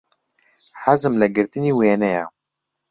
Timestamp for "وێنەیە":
1.79-2.25